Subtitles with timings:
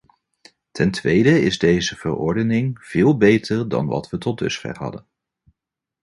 [0.71, 5.05] Ten tweede is deze verordening veel beter dan wat we tot dusver hadden.